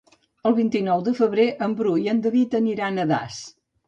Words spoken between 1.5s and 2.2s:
en Bru i